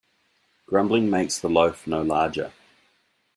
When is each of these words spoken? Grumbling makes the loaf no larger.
Grumbling 0.65 1.11
makes 1.11 1.37
the 1.37 1.47
loaf 1.47 1.85
no 1.85 2.01
larger. 2.01 2.51